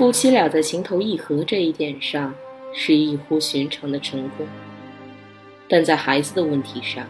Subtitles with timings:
[0.00, 2.34] 夫妻俩在情投意合这一点上
[2.72, 4.46] 是异乎寻常的成功，
[5.68, 7.06] 但在孩子的问题上，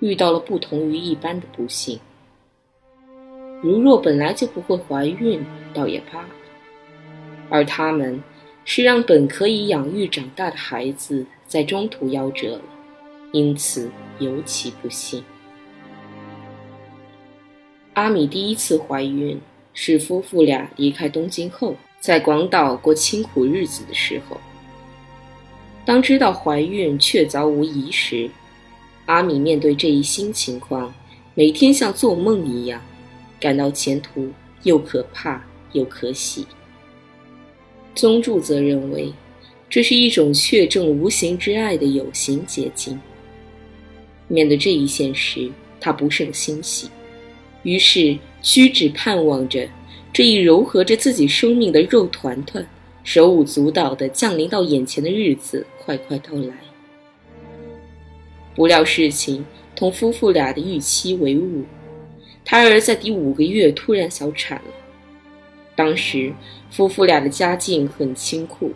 [0.00, 2.00] 遇到了不同于一般的不幸。
[3.62, 5.40] 如若本来就不会怀孕，
[5.72, 6.28] 倒也罢了；
[7.48, 8.20] 而他们，
[8.64, 12.62] 是让本可以养育长大的孩子在中途夭折了，
[13.30, 15.22] 因此尤其不幸。
[17.94, 19.40] 阿米第一次怀孕
[19.72, 24.40] 是夫妇俩离开东京后，在广岛过清苦日子的时候。
[25.84, 28.28] 当知道怀孕确凿无疑时，
[29.06, 30.92] 阿米面对这一新情况，
[31.34, 32.80] 每天像做梦一样。
[33.38, 36.46] 感到前途又可怕又可喜。
[37.94, 39.12] 宗助则认为，
[39.68, 42.98] 这是一种确证无形之爱的有形结晶。
[44.26, 46.88] 面对这一现实，他不胜欣喜，
[47.62, 49.68] 于是屈指盼望着
[50.16, 52.66] 这一糅合着自己生命的肉团团，
[53.04, 56.54] 手舞足蹈地降临到眼前的日子快快到来。
[58.54, 59.44] 不料事情
[59.74, 61.62] 同夫妇俩的预期为伍。
[62.46, 64.72] 胎儿在第五个月突然小产了。
[65.74, 66.32] 当时
[66.70, 68.72] 夫妇俩的家境很清苦，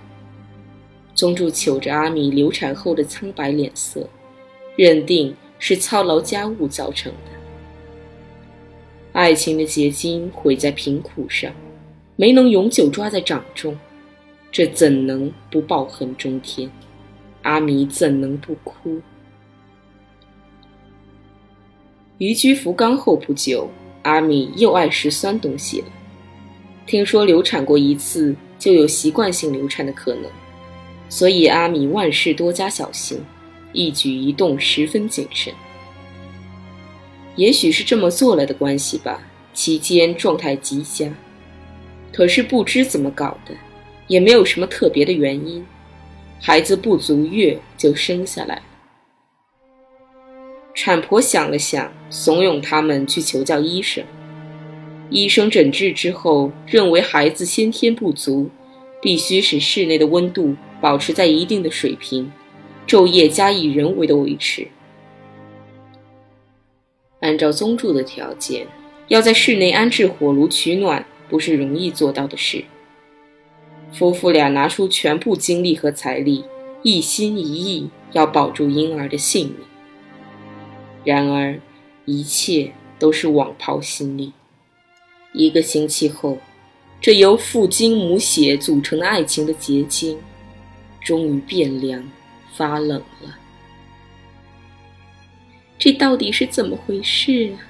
[1.15, 4.07] 宗助瞅着阿米流产后的苍白脸色，
[4.77, 7.40] 认定是操劳家务造成的。
[9.13, 11.53] 爱情的结晶毁在贫苦上，
[12.15, 13.77] 没能永久抓在掌中，
[14.53, 16.71] 这怎能不抱恨中天？
[17.43, 19.01] 阿米怎能不哭？
[22.19, 23.69] 移居福冈后不久，
[24.03, 25.87] 阿米又爱吃酸东西了。
[26.87, 30.31] 听说流产过一次，就有习惯性流产的可能，
[31.09, 33.21] 所以阿米万事多加小心，
[33.73, 35.53] 一举一动十分谨慎。
[37.37, 39.23] 也许是这么做了的关系吧，
[39.55, 41.13] 期间状态极佳。
[42.13, 43.55] 可是不知怎么搞的，
[44.09, 45.65] 也没有什么特别的原因，
[46.41, 48.63] 孩子不足月就生下来了。
[50.75, 54.03] 产婆想了想，怂恿他们去求教医生。
[55.11, 58.49] 医生诊治之后，认为孩子先天不足，
[59.03, 62.31] 必须使室内的温度保持在一定的水平，
[62.87, 64.67] 昼夜加以人为的维持。
[67.31, 68.67] 按照宗助的条件，
[69.07, 72.65] 要在室内安置火炉取暖，不是容易做到的事。
[73.93, 76.45] 夫妇俩拿出全部精力和财力，
[76.83, 79.59] 一心一意要保住婴儿的性命。
[81.05, 81.61] 然而，
[82.05, 84.33] 一切都是枉抛心力。
[85.33, 86.37] 一个星期后，
[87.01, 90.19] 这由父精母血组成的爱情的结晶，
[91.05, 92.03] 终于变凉
[92.57, 93.39] 发冷了。
[95.81, 97.67] 这到底是怎么回事啊？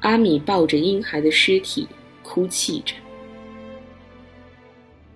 [0.00, 1.88] 阿米抱着婴孩的尸体
[2.22, 2.94] 哭泣着。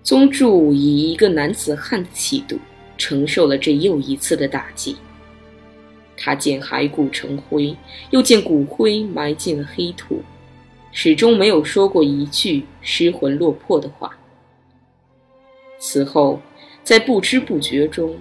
[0.01, 2.57] 宗助以一个男子汉的气度，
[2.97, 4.97] 承受了这又一次的打击。
[6.17, 7.75] 他见骸骨成灰，
[8.09, 10.23] 又见骨灰埋进了黑土，
[10.91, 14.17] 始终没有说过一句失魂落魄的话。
[15.77, 16.41] 此后，
[16.83, 18.17] 在不知不觉中，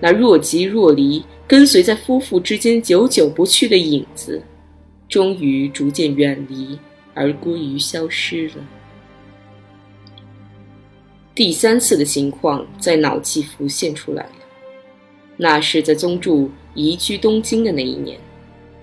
[0.00, 4.42] 那若即若离、跟随在夫妇之间久久不去的影子，
[5.08, 6.78] 终于逐渐远离，
[7.14, 8.54] 而归于消失了。
[11.34, 14.32] 第三次的情况在脑际浮现出来了，
[15.36, 16.50] 那是在宗助。
[16.78, 18.18] 移居东京的那一年，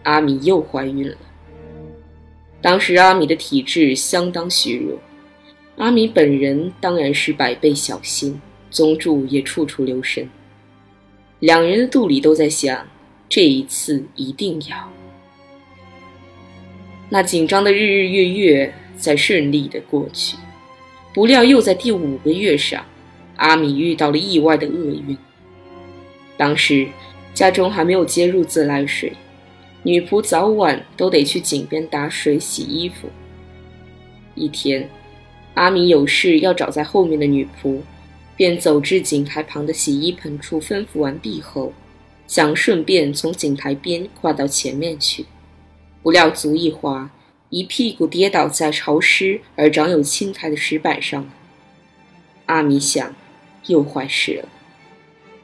[0.01, 1.15] 阿米又怀孕了。
[2.59, 4.99] 当时阿米的体质相当虚弱，
[5.77, 10.27] 阿米本人当然是百倍小心，宗助也处处留神。
[11.43, 12.87] 两人的肚里都在想，
[13.27, 14.89] 这一次一定要。
[17.09, 20.37] 那紧张的日日月月在顺利的过去，
[21.13, 22.85] 不料又在第五个月上，
[23.35, 25.17] 阿米遇到了意外的厄运。
[26.37, 26.87] 当时
[27.33, 29.11] 家中还没有接入自来水，
[29.83, 33.09] 女仆早晚都得去井边打水洗衣服。
[34.33, 34.89] 一天，
[35.55, 37.81] 阿米有事要找在后面的女仆，
[38.35, 41.73] 便走至井台旁的洗衣盆处，吩咐完毕后，
[42.27, 45.25] 想顺便从井台边跨到前面去，
[46.01, 47.11] 不料足一滑，
[47.49, 51.29] 一屁股跌倒在潮湿而长有青苔的石板上。
[52.47, 53.15] 阿米想，
[53.67, 54.49] 又坏事了。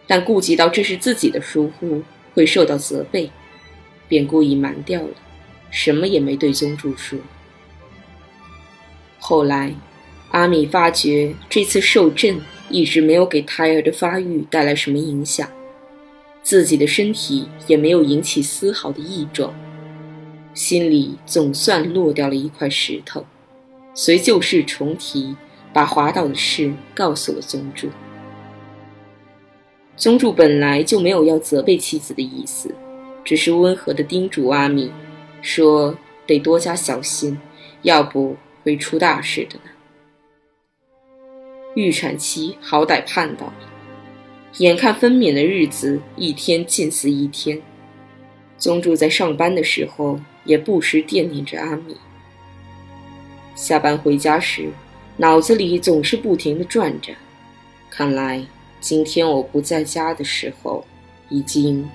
[0.07, 2.03] 但顾及到这是自己的疏忽，
[2.33, 3.29] 会受到责备，
[4.07, 5.13] 便故意瞒掉了，
[5.69, 7.19] 什么也没对宗助说。
[9.19, 9.75] 后来，
[10.31, 15.49] 阿米发觉这次受震一直没有给胎儿的发育带来什么影响，
[16.43, 19.53] 自己的身体也没有引起丝毫的异状，
[20.53, 23.25] 心里总算落掉了一块石头，
[23.93, 25.35] 遂旧事重提，
[25.73, 27.89] 把滑倒的事告诉了宗主。
[29.95, 32.73] 宗主本来就没有要责备妻子的意思，
[33.23, 34.91] 只是温和地叮嘱阿米，
[35.41, 37.37] 说得多加小心，
[37.81, 39.71] 要不会出大事的呢。
[41.75, 43.53] 预产期好歹盼到了，
[44.57, 47.61] 眼看分娩的日子一天近似一天，
[48.57, 51.95] 宗助在上班的时候也不时惦念着阿米。
[53.55, 54.69] 下班回家时，
[55.17, 57.13] 脑子里总是不停地转着，
[57.89, 58.45] 看来。
[58.81, 60.85] 今天我不在家的时候，
[61.27, 61.85] 已经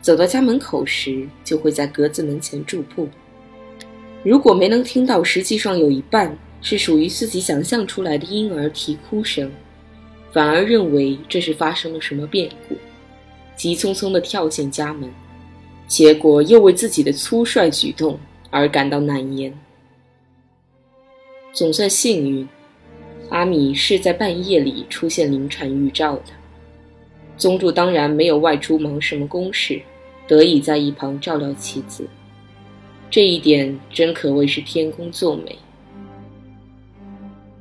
[0.00, 3.08] 走到家门口时，就会在格子门前驻步。
[4.22, 9.52] 如果没能听到，实际上有一半是属于自己想象出来的婴儿啼哭声，
[10.32, 12.74] 反而认为这是发生了什么变故，
[13.54, 15.08] 急匆匆地跳进家门，
[15.86, 18.18] 结果又为自己的粗率举动
[18.48, 19.52] 而感到难言。
[21.52, 22.48] 总算幸运。
[23.30, 26.32] 阿米是在半夜里出现临产预兆的，
[27.36, 29.80] 宗助当然没有外出忙什么公事，
[30.26, 32.06] 得以在一旁照料妻子。
[33.10, 35.58] 这一点真可谓是天公作美。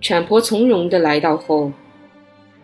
[0.04, 1.72] 产婆从容地来到后，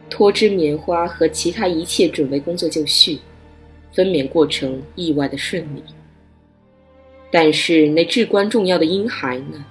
[0.09, 3.17] 脱脂棉花和其他一切准备工作就绪，
[3.93, 5.81] 分娩过程意外的顺利。
[7.31, 9.65] 但是那至关重要的婴孩呢？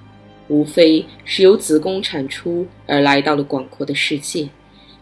[0.48, 4.48] 无非是由子宫产出而来到了广阔的世界，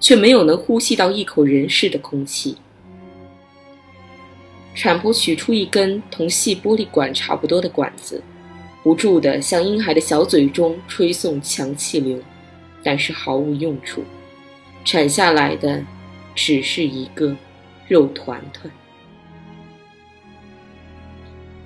[0.01, 2.57] 却没有能呼吸到一口人世的空气。
[4.75, 8.21] 产婆取出一根同细玻璃管差不多的管子，
[8.83, 12.19] 不住地向婴孩的小嘴中吹送强气流，
[12.87, 14.05] 但是毫无用处。
[14.85, 15.85] 产下来的
[16.37, 17.37] 只是一个
[17.89, 18.73] 肉团团。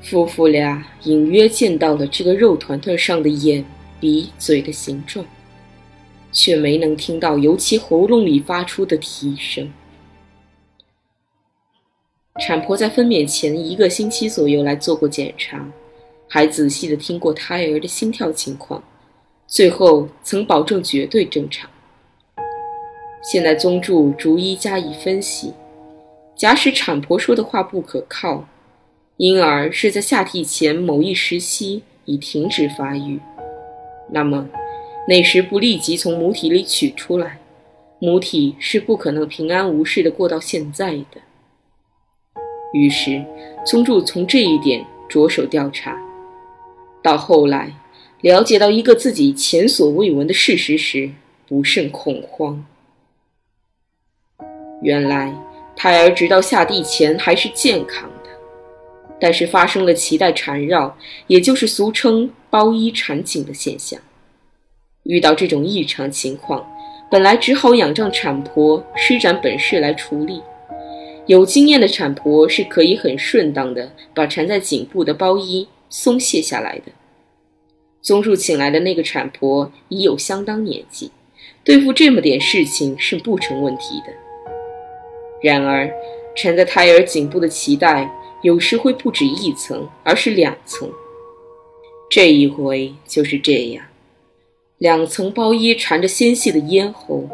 [0.01, 3.63] 夫妇俩隐约见到了这个肉团团上的眼、
[4.01, 5.23] 鼻、嘴的形状，
[6.33, 9.71] 却没能听到由其喉咙里发出的啼声。
[12.41, 15.71] 产婆在分娩前一个星期左右来做过检查，
[16.27, 18.83] 还仔细的听过胎儿的心跳情况，
[19.51, 21.69] 最后曾保证绝对正常。
[23.21, 25.53] 现在宗助逐一加以分析，
[26.37, 28.47] 假使产婆说的话不可靠。
[29.17, 33.19] 婴儿是在下体前某一时期已停止发育，
[34.11, 34.49] 那么
[35.09, 37.41] 那时不立即从母体里取出来，
[37.99, 41.21] 母体是不可能平安无事的过到现在的。
[42.73, 43.25] 于是，
[43.67, 45.99] 宗助从这一点着手调查，
[47.03, 47.75] 到后来
[48.23, 51.11] 了解到一个自己前所未闻的事实时，
[51.49, 52.67] 不甚恐慌。
[54.83, 55.35] 原来，
[55.75, 58.31] 胎儿直到下地前还是健康的。
[59.19, 60.97] 但是发生了脐带缠绕，
[61.27, 64.01] 也就是俗称包衣缠颈的现象。
[65.05, 66.67] 遇到这种异常情况，
[67.11, 70.43] 本来只好仰仗产婆施展本事来处理。
[71.27, 76.93] 有经验的产婆是可以很顺当的把缠在颈部的包衣松懈下来的。
[78.03, 81.11] 宗树请来的那个产婆已有相当年纪，
[81.63, 84.13] 对付这么点事情是不成问题的。
[85.43, 85.91] 然而，
[86.37, 88.11] 缠在胎儿颈部的脐带。
[88.43, 90.91] 有时会不止一层，而是两层。
[92.11, 93.85] 这一回就是这样，
[94.79, 97.29] 两层包衣缠着纤细的咽喉，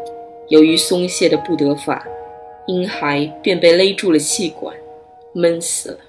[0.49, 2.05] 由于松懈的不得法，
[2.67, 4.75] 婴孩便被勒住了气管，
[5.33, 5.99] 闷死了。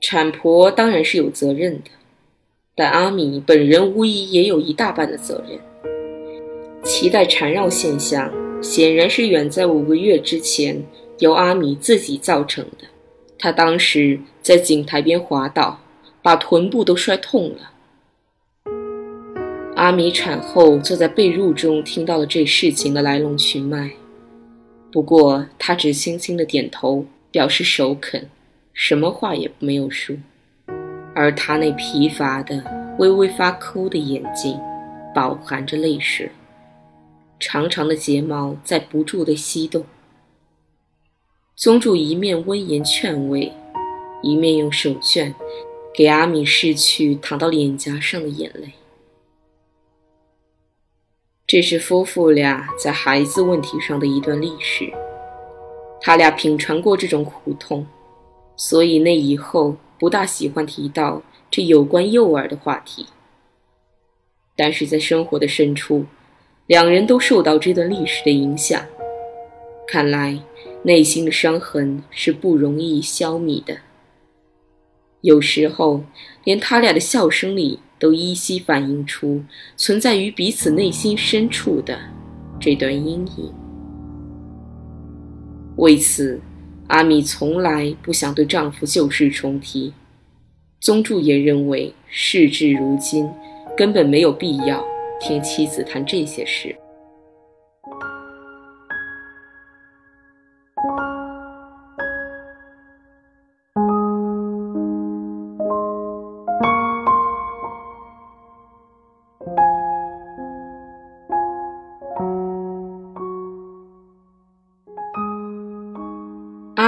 [0.00, 1.90] 产婆当然是有责任的，
[2.80, 5.60] 但阿米本人无疑也有一大半的责任。
[6.82, 8.32] 脐带缠绕现象
[8.62, 10.82] 显然是远在五个月之前。
[11.18, 12.86] 由阿米自己造成的，
[13.38, 15.78] 他当时在井台边滑倒，
[16.22, 17.72] 把臀部都摔痛了。
[19.76, 23.90] 阿米产后坐在被褥中，听到了这事情的来龙去脉。
[24.90, 28.30] 不过，他只轻轻的点头，表示首肯，
[28.72, 30.16] 什么话也没有说。
[31.20, 32.64] 而他那疲乏的、
[32.98, 34.58] 微微发抠的眼睛，
[35.14, 36.30] 饱含着泪水，
[37.38, 39.84] 长长的睫毛在不住地翕动。
[41.54, 43.52] 宗主一面温言劝慰，
[44.22, 45.34] 一面用手绢
[45.94, 48.72] 给阿米拭去淌到脸颊上的眼泪。
[51.46, 54.90] 这是夫妇俩在孩子问题上的一段历史。
[56.00, 57.86] 他俩品尝过这种苦痛，
[58.56, 63.06] 所以那以后不大喜欢提到这有关幼儿的话题。
[64.56, 66.06] 但是在生活的深处，
[66.66, 68.84] 两人都受到这段历史的影响。
[69.86, 70.40] 看来
[70.82, 73.76] 内心的伤痕是不容易消弭的。
[75.20, 76.02] 有时候，
[76.42, 77.78] 连他俩的笑声里。
[78.00, 79.42] 都依稀反映出
[79.76, 82.00] 存在于彼此内心深处的
[82.58, 83.52] 这段阴影。
[85.76, 86.40] 为此，
[86.90, 89.92] 阿米从来不想对丈夫旧事重提。
[90.80, 93.30] 宗助也认为，事至如今，
[93.76, 94.84] 根本没有必要
[95.20, 96.74] 听妻子谈这些事。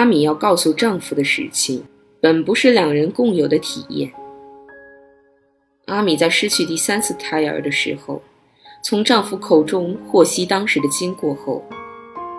[0.02, 1.85] 阿米要告诉丈夫的事情，
[2.21, 4.11] 本不是两人共有的体验。
[5.87, 8.21] 阿米在失去第三次胎儿的时候，
[8.82, 11.64] 从丈夫口中获悉当时的经过后，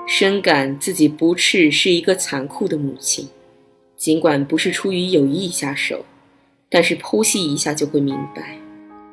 [0.06, 3.30] 深感自己不啻是一个残酷的母亲。
[3.96, 6.04] 尽管不是出于有意下手，
[6.70, 8.60] 但是剖析一下就会明白，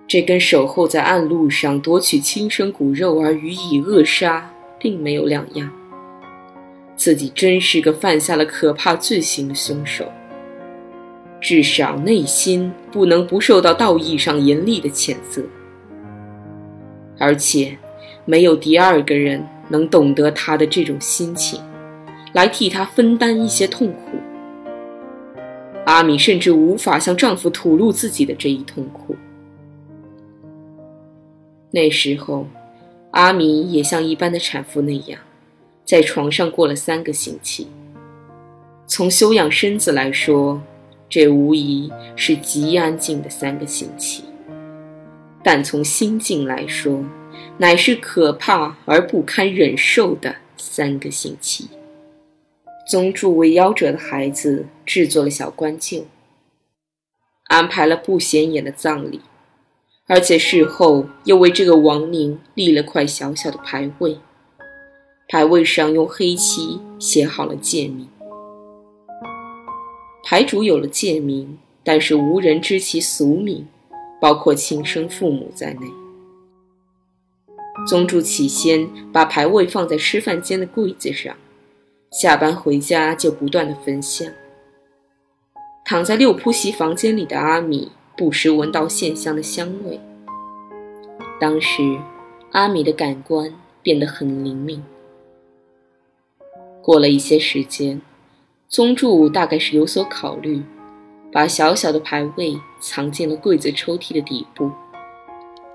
[0.08, 5.70] 这跟守候在暗路上夺取亲生骨肉而予以扼杀，并没有两样。
[7.00, 10.04] 自己真是个犯下了可怕罪行的凶手，
[11.40, 15.42] 至少内心不能不受到道义上严厉的谴责。
[17.18, 17.78] 而且，
[18.26, 21.58] 没有第二个人能懂得他的这种心情，
[22.34, 24.18] 来替他分担一些痛苦。
[25.86, 29.16] 阿米甚至无法向丈夫吐露自己的这一痛苦。
[31.70, 32.46] 那时候，
[33.12, 35.18] 阿米也像一般的产妇那样。
[35.90, 37.66] 在床上过了三个星期。
[38.86, 40.62] 从修养身子来说，
[41.08, 44.22] 这无疑是极安静的三个星期；
[45.42, 47.04] 但从心境来说，
[47.58, 51.68] 乃是可怕而不堪忍受的三个星期。
[52.88, 56.04] 宗助为夭折的孩子制作了小棺柩，
[57.46, 59.20] 安排了不显眼的葬礼，
[60.06, 64.18] 而且事后又为这个亡灵立了块小小的牌位。
[65.32, 68.08] 牌位上用黑漆写好了戒名，
[70.24, 73.64] 牌主有了戒名，但是无人知其俗名，
[74.20, 75.86] 包括亲生父母在内。
[77.86, 81.36] 宗助起先把牌位放在吃饭间的柜子上，
[82.10, 84.26] 下班回家就不断的焚香。
[85.84, 90.00] 躺在六铺席房间里的阿米不时闻到线香的香味，
[91.40, 92.00] 当时
[92.50, 94.82] 阿米的感官变得很灵敏。
[96.90, 98.02] 过了一些时间，
[98.66, 100.60] 宗助大概是有所考虑，
[101.30, 104.68] 把小小的牌位藏进了柜子抽屉的底部。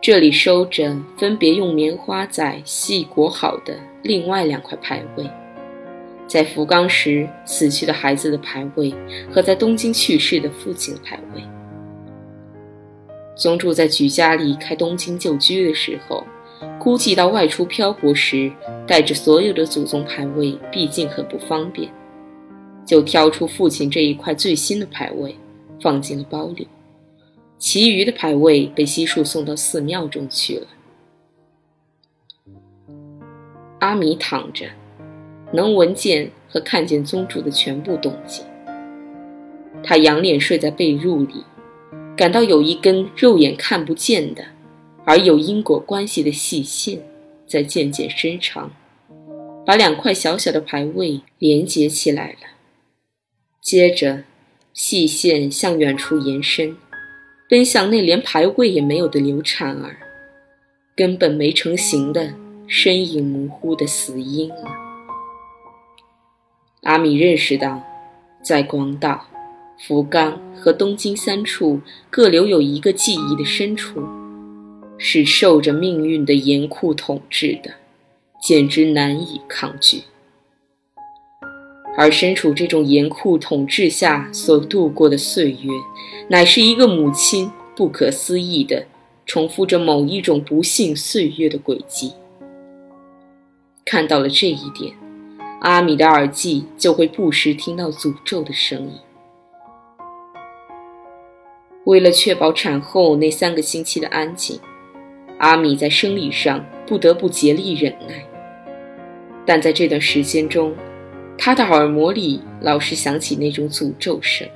[0.02, 5.26] 这里收着分别用棉花仔细裹好的另外两块牌位，
[6.28, 8.94] 在福冈时死去的孩子的牌位
[9.32, 11.42] 和在东京去世的父亲的牌位。
[13.38, 16.26] 宗助在举家离开东京旧居的时候。
[16.86, 18.52] 估计到外出漂泊时，
[18.86, 21.92] 带着所有的祖宗牌位，毕竟很不方便，
[22.86, 25.36] 就挑出父亲这一块最新的牌位，
[25.82, 26.68] 放进了包里。
[27.58, 30.68] 其余的牌位被悉数送到寺庙中去了。
[33.80, 34.68] 阿米躺着，
[35.52, 38.46] 能闻见和看见宗主的全部动静。
[39.84, 41.44] 他仰脸睡在被褥里，
[42.16, 44.46] 感到有一根肉眼看不见的。
[45.06, 47.00] 而有因果关系的细线
[47.48, 48.72] 在渐渐伸长，
[49.66, 52.40] 把两块小小的牌位连接起来了。
[53.62, 54.24] 接着，
[54.74, 56.76] 细线向远处延伸，
[57.48, 59.98] 奔向那连牌位也没有的流产儿，
[60.96, 62.34] 根本没成型的
[62.68, 64.66] 身影模糊的死婴了。
[66.82, 67.82] 阿米认识到，
[68.44, 69.28] 在广岛、
[69.80, 74.04] 福冈和东京三处各留有一个记忆的深处。
[74.98, 77.72] 是受着命运的严酷统治的，
[78.42, 80.04] 简直难以抗拒。
[81.98, 85.70] 而身处这种严酷统治下所度过的岁月，
[86.28, 88.86] 乃是一个母亲不可思议的
[89.26, 92.14] 重复着某一种不幸岁月的轨迹。
[93.86, 94.94] 看到了这一点，
[95.62, 98.94] 阿米的耳际就会不时听到诅咒的声音。
[101.86, 104.60] 为了确保产后那三个星期的安静，
[105.46, 108.26] 阿米在生理上不得不竭力忍耐。
[109.46, 110.74] 但在这段时间中，
[111.38, 114.48] 他的耳膜里老是响起那种诅咒声，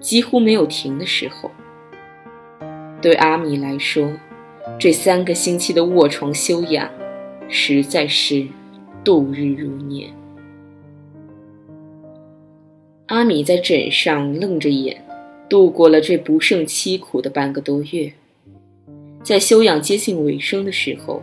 [0.00, 1.50] 几乎没有停的时候。
[3.00, 4.12] 对阿米来说，
[4.78, 6.90] 这三个星期的卧床休养，
[7.48, 8.46] 实在是
[9.02, 10.10] 度日如年。
[13.06, 15.02] 阿米在枕上愣着眼。
[15.48, 18.12] 度过了这不胜凄苦的半个多月，
[19.22, 21.22] 在休养接近尾声的时候，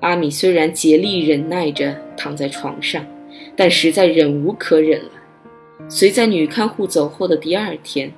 [0.00, 3.06] 阿米虽然竭力忍耐着躺在床上，
[3.56, 5.10] 但实在忍无可忍了。
[5.88, 8.12] 遂在女看护走后的第二天，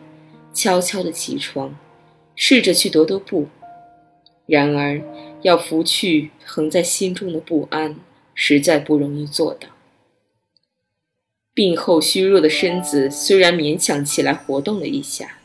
[0.52, 1.76] 悄悄地起床，
[2.34, 3.48] 试着去踱踱步。
[4.46, 5.00] 然而，
[5.42, 7.96] 要拂去横在心中的不安，
[8.34, 9.68] 实在不容易做到。
[11.52, 15.38] 病后虚弱的身子虽然勉强起来活动了一下，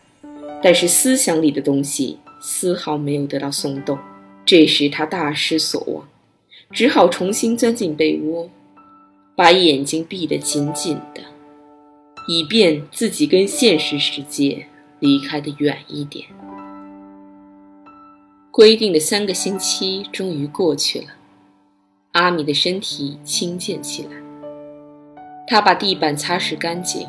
[0.62, 3.98] 但是思想里的东西丝毫没有得到松动。
[4.46, 6.06] 这时他大失所望，
[6.70, 8.50] 只好重新钻进被窝，
[9.38, 11.22] 把眼睛闭得紧紧的，
[12.28, 14.66] 以便自己跟现实世界
[15.00, 16.26] 离开的远一点。
[18.52, 21.08] 规定的三个星期终于过去了，
[22.12, 24.10] 阿米的身体轻健起来。
[25.48, 27.08] 他把地板擦拭干净，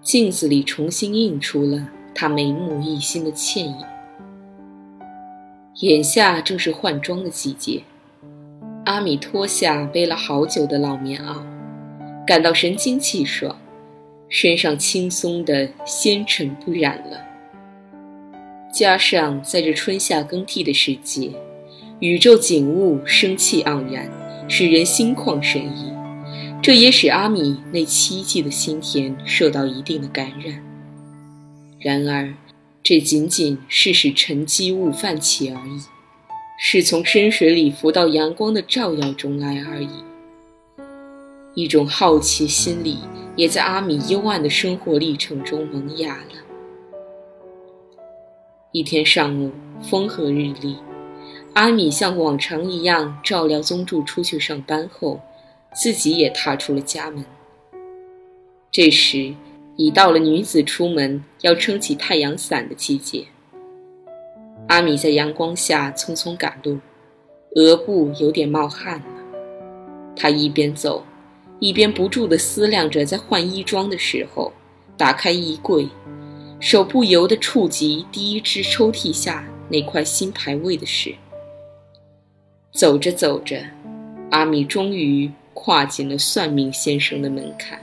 [0.00, 3.76] 镜子里重新映出了他眉目一新的倩影。
[5.80, 7.82] 眼下正是换装的季节，
[8.84, 11.42] 阿米脱下背了好久的老棉袄，
[12.26, 13.56] 感到神清气爽，
[14.28, 17.18] 身上轻松的纤尘不染了。
[18.70, 21.30] 加上在这春夏更替的时节，
[21.98, 24.06] 宇宙景物生气盎然，
[24.48, 25.90] 使人心旷神怡。
[26.62, 30.62] 这也使阿米那凄寂的心田受到一定的感染。
[31.78, 32.34] 然而，
[32.82, 35.80] 这仅仅是使沉积物泛起而已，
[36.58, 39.88] 是从深水里浮到阳光的照耀中来而已。
[41.54, 42.98] 一种好奇心理
[43.36, 46.34] 也在阿米幽暗的生活历程中萌芽了。
[48.72, 49.50] 一天上午，
[49.82, 50.76] 风和日丽，
[51.54, 55.20] 阿米像往常一样照料宗助出去上班后。
[55.72, 57.24] 自己也踏出了家门。
[58.72, 59.32] 这时，
[59.76, 63.24] 已到了女子出门要撑起太阳伞的季节。
[64.68, 66.78] 阿米在阳光下匆匆赶路，
[67.54, 69.04] 额部有点冒汗了。
[70.14, 71.04] 他一边走，
[71.58, 74.52] 一边不住地思量着在换衣装的时候，
[74.96, 75.88] 打开衣柜，
[76.60, 81.14] 手不由得触及第一只抽屉下那块新牌位的事。
[82.72, 83.62] 走着走着，
[84.30, 85.30] 阿米终于。
[85.52, 87.78] 跨进了算命先生的门槛。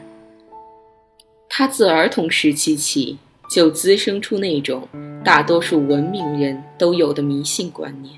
[1.50, 3.18] 他自儿童时期起
[3.50, 4.88] 就滋生出那种
[5.24, 8.16] 大多数文明人都有的迷信观念，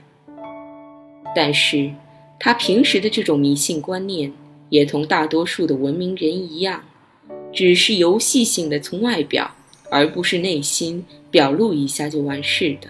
[1.36, 1.92] 但是
[2.40, 4.32] 他平时的这种迷信观念
[4.70, 6.84] 也同大多数的文明人一样，
[7.54, 9.56] 只是游戏性的从外表
[9.90, 12.88] 而不是内心表露一下就完事的。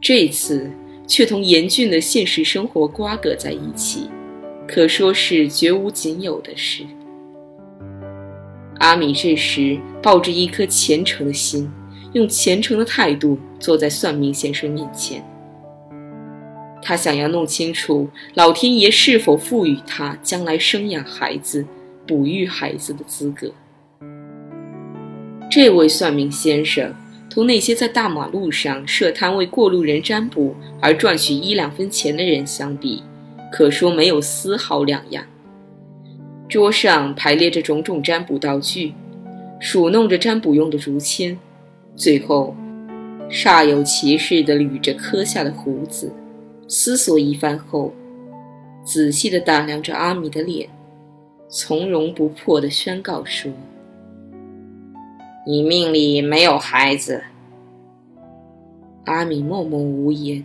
[0.00, 0.70] 这次
[1.06, 4.08] 却同严峻的现实生活瓜葛在一起。
[4.68, 6.82] 可说是绝无仅有的事。
[8.78, 11.70] 阿米这时抱着一颗虔诚的心，
[12.12, 15.24] 用虔诚的态度坐在算命先生面前。
[16.82, 21.66] 他想要弄清楚老天爷是否赋予他将来生养孩子、
[22.06, 23.50] 哺育孩子的资格。
[25.50, 26.94] 这位算命先生
[27.30, 33.02] 同那些在大马路上设摊为过路人占卜而赚取一两分钱的人相比。
[33.50, 35.24] 可说没有丝毫两样。
[36.48, 38.94] 桌上排列着种种占卜道具，
[39.58, 41.36] 数弄着占卜用的竹签，
[41.96, 42.54] 最后
[43.28, 46.12] 煞有其事地捋着磕下的胡子，
[46.68, 47.92] 思索一番后，
[48.84, 50.68] 仔细地打量着阿米的脸，
[51.48, 53.50] 从容不迫地宣告说
[55.44, 57.24] ：“你命里没有孩子。”
[59.06, 60.44] 阿米默默无言。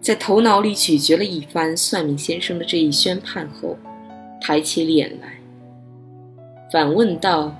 [0.00, 3.76] 在头脑里咀嚼了一番算命先生的这一宣判后，
[4.40, 5.34] 抬起脸来，
[6.72, 7.54] 反问道：“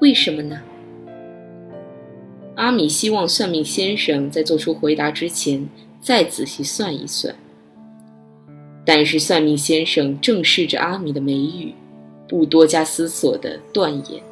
[0.00, 0.60] 为什么呢？”
[2.56, 5.68] 阿米希望算命先生在做出回答之前
[6.00, 7.34] 再仔细算一算，
[8.84, 11.74] 但是算命先生正视着阿米的眉宇，
[12.28, 14.22] 不多加思索的断言：“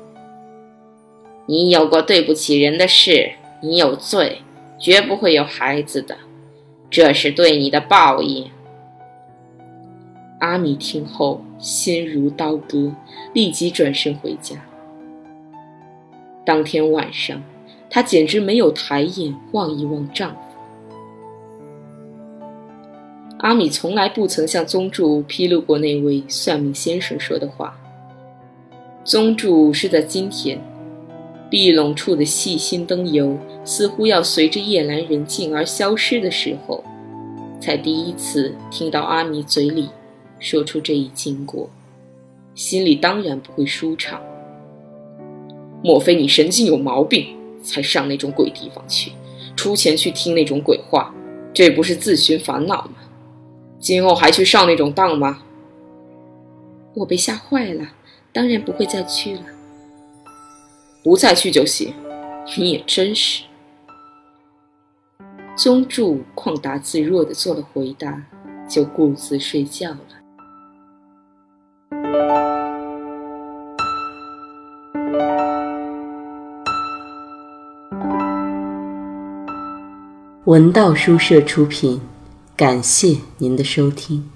[1.46, 4.38] 你有过对不起人的事，你有罪，
[4.78, 6.16] 绝不会有孩子的，
[6.88, 8.48] 这是对你的报应。”
[10.42, 12.92] 阿米听后心如刀割，
[13.32, 14.56] 立即转身回家。
[16.44, 17.40] 当天晚上。
[17.94, 20.38] 她简直没有抬眼望一望丈夫。
[23.40, 27.78] 阿米从来不曾向宗助披露过那位算命先生说的话。
[29.04, 30.58] 宗助是在今天，
[31.50, 36.82] 壁笼处的细心灯油似乎要随着夜阑人静而消失的时候，
[37.60, 39.90] 才第一次听到阿米嘴里
[40.42, 41.70] 说出这一经过，
[42.54, 44.20] 心里当然不会舒畅。
[45.82, 47.38] 莫非你神经有毛病？
[47.62, 49.12] 才上那种鬼地方去，
[49.54, 51.14] 出钱去听那种鬼话，
[51.54, 52.94] 这不是自寻烦恼吗？
[53.78, 55.44] 今后还去上那种当吗？
[56.94, 57.86] 我被吓坏了，
[58.32, 59.42] 当然不会再去了。
[61.04, 61.94] 不再去就行。
[62.58, 63.44] 你也真是。
[65.54, 68.24] 宗助旷达自若的做了回答，
[68.68, 70.21] 就顾自睡觉了。
[80.46, 82.00] 文道书社出品，
[82.56, 84.28] 感谢您的收听。